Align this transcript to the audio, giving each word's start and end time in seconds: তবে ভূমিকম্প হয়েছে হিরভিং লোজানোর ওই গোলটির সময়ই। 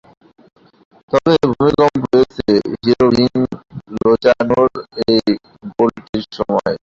তবে 1.11 1.33
ভূমিকম্প 1.49 2.01
হয়েছে 2.11 2.45
হিরভিং 2.81 3.31
লোজানোর 3.95 4.69
ওই 5.01 5.17
গোলটির 5.73 6.23
সময়ই। 6.37 6.77